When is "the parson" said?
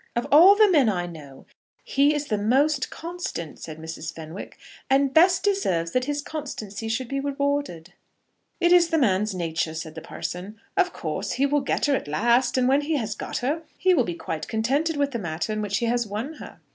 9.93-10.59